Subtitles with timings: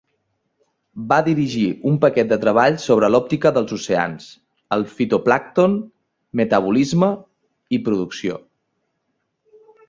[1.09, 4.31] Va dirigir un paquet de treball sobre l'òptica dels oceans,
[4.79, 5.77] el fitoplàncton,
[6.43, 7.11] metabolisme
[7.79, 8.41] i producció.